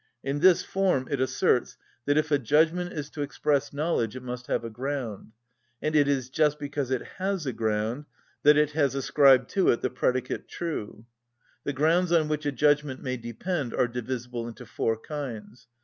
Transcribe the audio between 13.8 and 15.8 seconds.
divisible into four kinds.